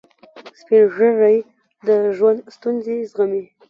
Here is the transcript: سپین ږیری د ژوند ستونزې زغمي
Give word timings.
سپین 0.59 0.83
ږیری 0.95 1.37
د 1.85 1.89
ژوند 2.17 2.39
ستونزې 2.55 2.95
زغمي 3.09 3.43